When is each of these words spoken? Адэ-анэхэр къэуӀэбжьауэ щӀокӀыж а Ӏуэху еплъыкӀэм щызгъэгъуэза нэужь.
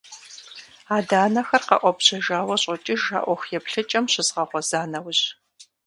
Адэ-анэхэр 0.95 1.63
къэуӀэбжьауэ 1.69 2.55
щӀокӀыж 2.61 3.03
а 3.17 3.19
Ӏуэху 3.23 3.51
еплъыкӀэм 3.57 4.05
щызгъэгъуэза 4.11 4.81
нэужь. 4.91 5.23